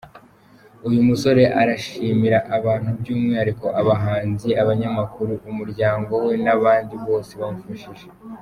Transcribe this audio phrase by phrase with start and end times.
[0.87, 8.07] Uyu musore arashimira abantu by’umwihariko abahanzi, abanyamakuru, umuryango we n’abandi bose bamufashije.